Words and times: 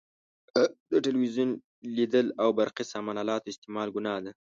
د 0.91 0.93
تلویزیون 1.05 1.49
لیدل 1.97 2.27
او 2.41 2.49
برقي 2.59 2.85
سامان 2.93 3.15
الاتو 3.23 3.51
استعمال 3.53 3.87
ګناه 3.95 4.19
ده. 4.25 4.31